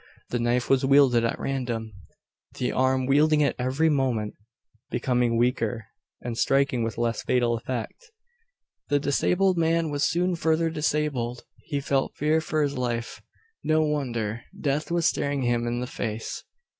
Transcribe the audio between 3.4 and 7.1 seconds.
it every moment becoming weaker, and striking with